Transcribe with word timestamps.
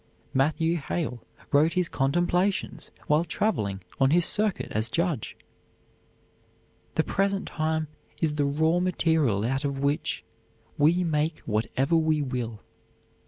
Matthew 0.33 0.77
Hale 0.77 1.19
wrote 1.51 1.73
his 1.73 1.87
"Contemplations" 1.87 2.89
while 3.05 3.23
traveling 3.23 3.83
on 3.99 4.09
his 4.09 4.25
circuit 4.25 4.69
as 4.71 4.89
judge. 4.89 5.37
The 6.95 7.03
present 7.03 7.47
time 7.47 7.87
is 8.19 8.33
the 8.33 8.45
raw 8.45 8.79
material 8.79 9.43
out 9.45 9.63
of 9.63 9.77
which 9.77 10.23
we 10.75 11.03
make 11.03 11.37
whatever 11.45 11.95
we 11.95 12.19
will. 12.19 12.61